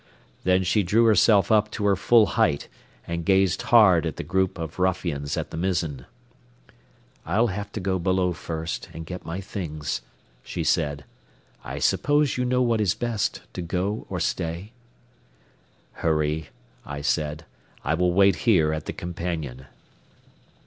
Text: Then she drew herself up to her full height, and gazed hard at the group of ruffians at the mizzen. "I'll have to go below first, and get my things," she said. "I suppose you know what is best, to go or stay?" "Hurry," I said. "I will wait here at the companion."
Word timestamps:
Then 0.45 0.63
she 0.63 0.81
drew 0.81 1.05
herself 1.05 1.51
up 1.51 1.69
to 1.73 1.85
her 1.85 1.95
full 1.95 2.25
height, 2.25 2.67
and 3.05 3.23
gazed 3.23 3.61
hard 3.61 4.07
at 4.07 4.15
the 4.15 4.23
group 4.23 4.57
of 4.57 4.79
ruffians 4.79 5.37
at 5.37 5.51
the 5.51 5.57
mizzen. 5.57 6.07
"I'll 7.23 7.49
have 7.53 7.71
to 7.73 7.79
go 7.79 7.99
below 7.99 8.33
first, 8.33 8.89
and 8.93 9.05
get 9.05 9.27
my 9.27 9.41
things," 9.41 10.01
she 10.41 10.63
said. 10.63 11.05
"I 11.63 11.77
suppose 11.77 12.35
you 12.35 12.45
know 12.45 12.63
what 12.63 12.81
is 12.81 12.95
best, 12.95 13.41
to 13.53 13.61
go 13.61 14.07
or 14.09 14.19
stay?" 14.19 14.71
"Hurry," 15.91 16.49
I 16.83 17.01
said. 17.01 17.45
"I 17.83 17.93
will 17.93 18.11
wait 18.11 18.37
here 18.37 18.73
at 18.73 18.87
the 18.87 18.93
companion." 18.93 19.67